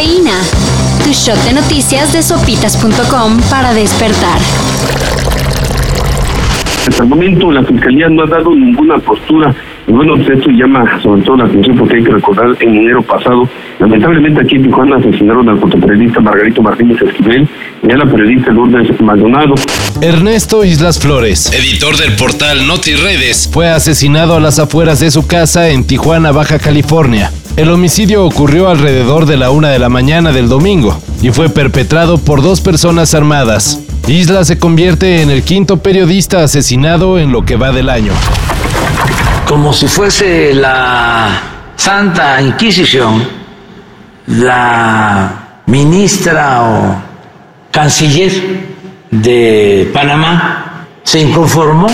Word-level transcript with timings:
Cafeína. 0.00 0.40
Tu 1.04 1.12
shot 1.12 1.36
de 1.44 1.52
noticias 1.52 2.10
de 2.14 2.22
sopitas.com 2.22 3.38
para 3.50 3.74
despertar. 3.74 4.40
Hasta 6.88 7.02
el 7.02 7.08
momento 7.08 7.52
la 7.52 7.62
Fiscalía 7.62 8.08
no 8.08 8.22
ha 8.22 8.26
dado 8.26 8.54
ninguna 8.54 8.96
postura 8.96 9.54
y 9.86 9.92
bueno, 9.92 10.14
pues 10.16 10.38
esto 10.38 10.48
llama 10.52 10.98
sobre 11.02 11.20
todo 11.20 11.36
la 11.36 11.44
atención 11.44 11.76
porque 11.76 11.96
hay 11.96 12.04
que 12.04 12.12
recordar 12.12 12.56
en 12.60 12.76
enero 12.76 13.02
pasado, 13.02 13.46
lamentablemente 13.78 14.40
aquí 14.40 14.56
en 14.56 14.62
Tijuana 14.62 14.96
asesinaron 14.96 15.46
al 15.50 15.58
fotoperiodista 15.58 16.20
Margarito 16.20 16.62
Martínez 16.62 16.96
Esquivel 17.02 17.46
y 17.86 17.92
a 17.92 17.96
la 17.98 18.06
periodista 18.06 18.52
Lourdes 18.52 18.98
Maldonado. 19.02 19.54
Ernesto 20.00 20.64
Islas 20.64 20.98
Flores, 20.98 21.52
editor 21.52 21.98
del 21.98 22.16
portal 22.16 22.66
NotiRedes, 22.66 23.50
fue 23.52 23.68
asesinado 23.68 24.34
a 24.34 24.40
las 24.40 24.58
afueras 24.58 25.00
de 25.00 25.10
su 25.10 25.26
casa 25.26 25.68
en 25.68 25.86
Tijuana, 25.86 26.32
Baja 26.32 26.58
California. 26.58 27.30
El 27.56 27.70
homicidio 27.70 28.24
ocurrió 28.24 28.68
alrededor 28.68 29.26
de 29.26 29.36
la 29.36 29.50
una 29.50 29.68
de 29.70 29.78
la 29.78 29.88
mañana 29.88 30.32
del 30.32 30.48
domingo 30.48 30.98
y 31.20 31.30
fue 31.30 31.48
perpetrado 31.48 32.18
por 32.18 32.42
dos 32.42 32.60
personas 32.60 33.14
armadas. 33.14 33.80
Isla 34.06 34.44
se 34.44 34.58
convierte 34.58 35.20
en 35.22 35.30
el 35.30 35.42
quinto 35.42 35.78
periodista 35.78 36.42
asesinado 36.42 37.18
en 37.18 37.32
lo 37.32 37.44
que 37.44 37.56
va 37.56 37.72
del 37.72 37.90
año. 37.90 38.12
Como 39.46 39.72
si 39.72 39.88
fuese 39.88 40.54
la 40.54 41.40
Santa 41.76 42.40
Inquisición, 42.40 43.22
la 44.26 45.62
ministra 45.66 46.62
o 46.62 47.02
canciller 47.70 48.32
de 49.10 49.90
Panamá 49.92 50.86
se 51.02 51.20
inconformó 51.20 51.88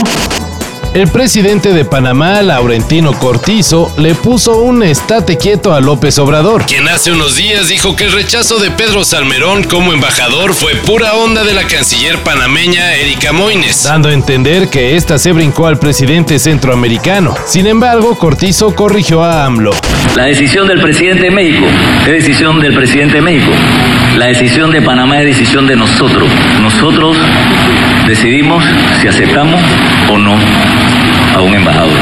el 0.96 1.08
presidente 1.08 1.74
de 1.74 1.84
Panamá, 1.84 2.40
Laurentino 2.40 3.12
Cortizo, 3.18 3.92
le 3.98 4.14
puso 4.14 4.62
un 4.62 4.82
estate 4.82 5.36
quieto 5.36 5.74
a 5.74 5.80
López 5.82 6.18
Obrador. 6.18 6.64
Quien 6.64 6.88
hace 6.88 7.12
unos 7.12 7.36
días 7.36 7.68
dijo 7.68 7.94
que 7.96 8.04
el 8.04 8.12
rechazo 8.12 8.58
de 8.60 8.70
Pedro 8.70 9.04
Salmerón 9.04 9.64
como 9.64 9.92
embajador 9.92 10.54
fue 10.54 10.74
pura 10.74 11.12
onda 11.12 11.44
de 11.44 11.52
la 11.52 11.64
canciller 11.66 12.16
panameña 12.20 12.94
Erika 12.94 13.32
Moines. 13.32 13.82
Dando 13.82 14.08
a 14.08 14.14
entender 14.14 14.70
que 14.70 14.96
esta 14.96 15.18
se 15.18 15.32
brincó 15.32 15.66
al 15.66 15.78
presidente 15.78 16.38
centroamericano. 16.38 17.34
Sin 17.44 17.66
embargo, 17.66 18.16
Cortizo 18.16 18.74
corrigió 18.74 19.22
a 19.22 19.44
AMLO. 19.44 19.72
La 20.16 20.24
decisión 20.24 20.66
del 20.66 20.80
presidente 20.80 21.24
de 21.24 21.30
México 21.30 21.66
es 22.06 22.24
decisión 22.24 22.58
del 22.58 22.74
presidente 22.74 23.16
de 23.16 23.22
México. 23.22 23.52
La 24.16 24.26
decisión 24.26 24.70
de 24.70 24.80
Panamá 24.80 25.20
es 25.20 25.26
decisión 25.26 25.66
de 25.66 25.76
nosotros. 25.76 26.30
Nosotros 26.62 27.18
decidimos 28.08 28.64
si 29.00 29.08
aceptamos 29.08 29.60
o 30.10 30.16
no 30.16 30.34
a 31.34 31.42
un 31.42 31.54
embajador. 31.54 31.92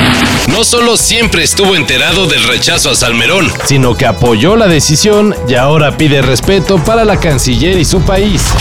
No 0.47 0.63
solo 0.63 0.97
siempre 0.97 1.43
estuvo 1.43 1.75
enterado 1.75 2.29
del 2.29 2.45
rechazo 2.45 2.91
a 2.91 2.95
Salmerón, 2.95 3.51
sino 3.65 3.97
que 3.97 4.07
apoyó 4.07 4.55
la 4.55 4.69
decisión 4.69 5.35
y 5.49 5.55
ahora 5.55 5.97
pide 5.97 6.23
respeto 6.23 6.79
para 6.79 7.05
la 7.05 7.19
canciller 7.19 7.79
y 7.79 7.85
su 7.85 8.01
país. 8.03 8.55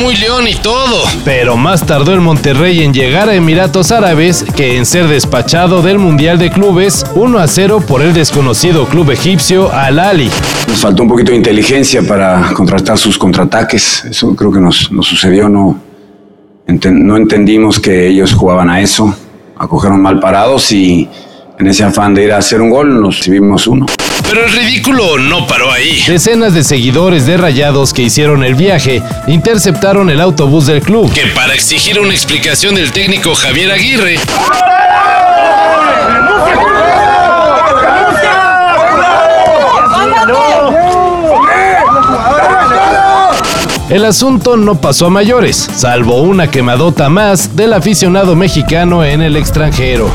Muy 0.00 0.16
león 0.16 0.48
y 0.48 0.54
todo. 0.54 1.04
Pero 1.24 1.56
más 1.56 1.84
tardó 1.84 2.14
el 2.14 2.20
Monterrey 2.20 2.82
en 2.82 2.94
llegar 2.94 3.28
a 3.28 3.34
Emiratos 3.34 3.92
Árabes 3.92 4.44
que 4.56 4.76
en 4.76 4.86
ser 4.86 5.08
despachado 5.08 5.82
del 5.82 5.98
Mundial 5.98 6.38
de 6.38 6.50
Clubes 6.50 7.04
1 7.14 7.38
a 7.38 7.46
0 7.46 7.84
por 7.86 8.00
el 8.00 8.14
desconocido 8.14 8.86
club 8.86 9.10
egipcio 9.10 9.70
Al 9.72 9.98
Ali. 9.98 10.30
Nos 10.68 10.78
faltó 10.80 11.02
un 11.02 11.08
poquito 11.08 11.32
de 11.32 11.36
inteligencia 11.36 12.02
para 12.02 12.52
contrastar 12.54 12.96
sus 12.96 13.18
contraataques. 13.18 14.06
Eso 14.06 14.34
creo 14.34 14.50
que 14.50 14.60
nos, 14.60 14.90
sucedió. 15.02 15.48
No, 15.48 15.78
no 16.66 17.16
entendimos 17.16 17.78
que 17.78 18.08
ellos 18.08 18.32
jugaban 18.32 18.70
a 18.70 18.80
eso. 18.80 19.14
Acogieron 19.58 20.00
mal 20.00 20.18
parados 20.18 20.72
y 20.72 21.08
en 21.58 21.66
ese 21.66 21.84
afán 21.84 22.14
de 22.14 22.24
ir 22.24 22.32
a 22.32 22.38
hacer 22.38 22.62
un 22.62 22.70
gol 22.70 23.00
nos 23.00 23.18
recibimos 23.18 23.66
uno. 23.66 23.86
Pero 24.30 24.46
el 24.46 24.52
ridículo 24.52 25.18
no 25.18 25.44
paró 25.48 25.72
ahí. 25.72 26.04
Decenas 26.06 26.54
de 26.54 26.62
seguidores 26.62 27.26
de 27.26 27.36
Rayados 27.36 27.92
que 27.92 28.02
hicieron 28.02 28.44
el 28.44 28.54
viaje 28.54 29.02
interceptaron 29.26 30.08
el 30.08 30.20
autobús 30.20 30.66
del 30.66 30.82
club. 30.82 31.12
Que 31.12 31.26
para 31.34 31.52
exigir 31.52 31.98
una 31.98 32.12
explicación 32.12 32.76
del 32.76 32.92
técnico 32.92 33.34
Javier 33.34 33.72
Aguirre. 33.72 34.20
El 43.88 44.04
asunto 44.04 44.56
no 44.56 44.80
pasó 44.80 45.06
a 45.06 45.10
mayores, 45.10 45.56
salvo 45.74 46.22
una 46.22 46.48
quemadota 46.48 47.08
más 47.08 47.56
del 47.56 47.72
aficionado 47.72 48.36
mexicano 48.36 49.04
en 49.04 49.22
el 49.22 49.34
extranjero. 49.34 50.08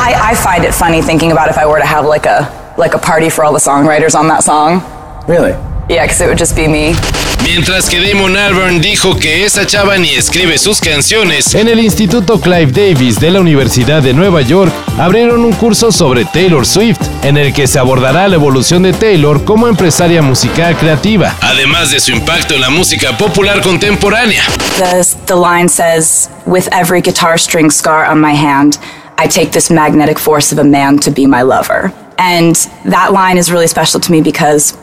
I, 0.00 0.32
I 0.32 0.34
find 0.34 0.64
it 0.64 0.72
funny 0.72 1.02
thinking 1.02 1.32
about 1.32 1.50
if 1.50 1.58
I 1.58 1.66
were 1.66 1.82
to 1.82 1.86
have 1.86 2.08
like 2.08 2.26
a 2.26 2.48
like 2.78 2.94
a 2.94 2.98
party 2.98 3.28
for 3.28 3.44
all 3.44 3.52
the 3.52 3.58
songwriters 3.58 4.14
on 4.14 4.28
that 4.28 4.42
song. 4.44 4.82
Really? 5.26 5.52
Yeah, 5.88 6.04
because 6.04 6.20
it 6.20 6.28
would 6.28 6.38
just 6.38 6.54
be 6.54 6.68
me. 6.68 6.94
Mientras 7.42 7.88
que 7.88 8.00
Damon 8.00 8.36
Albarn 8.36 8.80
dijo 8.80 9.18
que 9.18 9.44
esa 9.44 9.66
chava 9.66 9.96
ni 9.96 10.10
escribe 10.10 10.58
sus 10.58 10.80
canciones. 10.80 11.54
En 11.54 11.68
el 11.68 11.80
Instituto 11.80 12.40
Clive 12.40 12.72
Davis 12.72 13.18
de 13.18 13.30
la 13.30 13.40
Universidad 13.40 14.02
de 14.02 14.12
Nueva 14.12 14.42
York 14.42 14.70
abrieron 14.98 15.44
un 15.44 15.52
curso 15.52 15.90
sobre 15.90 16.26
Taylor 16.26 16.66
Swift, 16.66 17.00
en 17.22 17.38
el 17.38 17.54
que 17.54 17.66
se 17.66 17.78
abordará 17.78 18.28
la 18.28 18.34
evolución 18.34 18.82
de 18.82 18.92
Taylor 18.92 19.44
como 19.44 19.66
empresaria 19.66 20.20
musical 20.20 20.76
creativa. 20.76 21.34
Además 21.40 21.90
de 21.90 22.00
su 22.00 22.12
impacto 22.12 22.54
en 22.54 22.60
la 22.60 22.70
música 22.70 23.16
popular 23.16 23.62
contemporánea. 23.62 24.42
The, 24.76 25.04
the 25.26 25.34
line 25.34 25.68
says, 25.68 26.28
with 26.44 26.68
every 26.72 27.00
guitar 27.00 27.38
string 27.38 27.70
scar 27.70 28.04
on 28.04 28.20
my 28.20 28.34
hand, 28.34 28.78
I 29.16 29.26
take 29.26 29.52
this 29.52 29.70
magnetic 29.70 30.18
force 30.18 30.52
of 30.52 30.58
a 30.58 30.68
man 30.68 30.98
to 30.98 31.10
be 31.10 31.26
my 31.26 31.42
lover. 31.42 31.92
And 32.18 32.56
that 32.84 33.12
line 33.12 33.38
is 33.38 33.50
really 33.50 33.68
special 33.68 34.00
to 34.00 34.12
me 34.12 34.20
because 34.20 34.76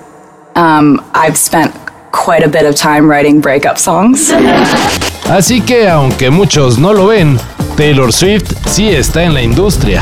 um, 0.56 1.02
I've 1.14 1.38
spent 1.38 1.76
quite 2.12 2.44
a 2.44 2.48
bit 2.48 2.66
of 2.66 2.76
time 2.76 3.10
writing 3.10 3.42
breakup 3.42 3.78
songs. 3.78 4.32
Así 5.26 5.62
que 5.62 5.88
aunque 5.88 6.30
muchos 6.30 6.78
no 6.78 6.94
lo 6.94 7.08
ven, 7.08 7.38
Taylor 7.76 8.14
Swift 8.14 8.54
sí 8.68 8.90
está 8.90 9.24
en 9.24 9.34
la 9.34 9.42
industria. 9.42 10.02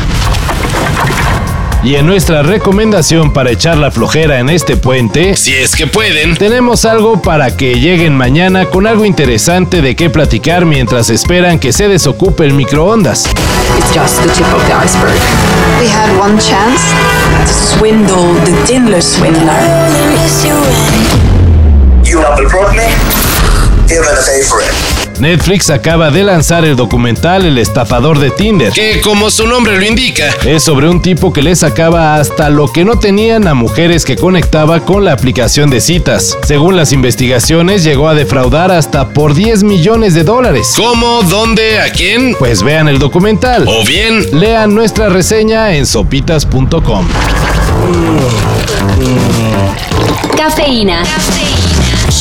Y 1.84 1.96
en 1.96 2.08
nuestra 2.08 2.44
recomendación 2.44 3.34
para 3.34 3.52
echar 3.52 3.76
la 3.78 3.92
flojera 3.92 4.40
en 4.40 4.50
este 4.50 4.78
puente, 4.78 5.36
si 5.36 5.54
es 5.54 5.76
que 5.76 5.86
pueden, 5.86 6.38
tenemos 6.38 6.86
algo 6.86 7.22
para 7.22 7.58
que 7.58 7.82
lleguen 7.82 8.16
mañana 8.16 8.68
con 8.68 8.88
algo 8.88 9.04
interesante 9.04 9.82
de 9.82 9.94
qué 9.94 10.10
platicar 10.10 10.66
mientras 10.66 11.10
esperan 11.10 11.60
que 11.60 11.74
se 11.74 11.90
desocupe 11.90 12.46
el 12.46 12.54
microondas. 12.54 13.26
It's 13.78 13.94
just 13.94 14.22
the 14.22 14.32
tip 14.32 14.48
of 14.54 14.66
the 14.66 14.74
iceberg. 14.74 15.20
We 15.82 15.90
had 15.90 16.18
one 16.18 16.40
chance 16.40 16.82
to 17.46 17.54
swindle 17.78 18.34
the 18.46 18.54
Tinder 18.66 19.02
swindler. 19.02 19.52
You. 20.42 20.56
You're 22.06 22.22
gonna 24.04 24.22
pay 24.26 24.42
for 24.44 24.62
it. 24.62 25.03
Netflix 25.20 25.70
acaba 25.70 26.12
de 26.12 26.24
lanzar 26.24 26.66
el 26.66 26.76
documental 26.76 27.46
El 27.46 27.58
estafador 27.58 28.20
de 28.20 28.32
Tinder, 28.32 28.72
que 28.72 29.02
como 29.02 29.30
su 29.30 29.48
nombre 29.48 29.78
lo 29.78 29.86
indica, 29.86 30.30
es 30.46 30.64
sobre 30.64 30.90
un 30.90 31.02
tipo 31.02 31.32
que 31.34 31.42
le 31.42 31.56
sacaba 31.56 32.16
hasta 32.16 32.50
lo 32.50 32.68
que 32.72 32.86
no 32.86 32.98
tenían 33.00 33.48
a 33.48 33.54
mujeres 33.54 34.06
que 34.06 34.16
conectaba 34.16 34.80
con 34.82 35.06
la 35.06 35.14
aplicación 35.14 35.70
de 35.70 35.82
citas. 35.82 36.38
Según 36.44 36.76
las 36.76 36.92
investigaciones, 36.92 37.84
llegó 37.84 38.08
a 38.08 38.16
defraudar 38.16 38.72
hasta 38.72 39.10
por 39.10 39.34
10 39.34 39.64
millones 39.64 40.14
de 40.14 40.24
dólares. 40.24 40.74
¿Cómo? 40.76 41.24
¿Dónde? 41.24 41.80
¿A 41.80 41.92
quién? 41.92 42.36
Pues 42.38 42.64
vean 42.64 42.88
el 42.88 43.00
documental. 43.00 43.66
O 43.68 43.86
bien, 43.86 44.26
lean 44.40 44.74
nuestra 44.74 45.10
reseña 45.10 45.76
en 45.76 45.86
sopitas.com. 45.86 47.08
Cafeína. 50.38 51.04